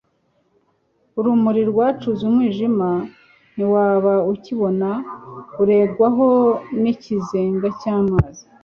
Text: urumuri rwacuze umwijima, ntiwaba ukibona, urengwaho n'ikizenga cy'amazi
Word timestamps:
urumuri 1.19 1.61
rwacuze 1.71 2.21
umwijima, 2.29 2.89
ntiwaba 3.55 4.13
ukibona, 4.33 4.89
urengwaho 5.61 6.29
n'ikizenga 6.81 7.67
cy'amazi 7.79 8.43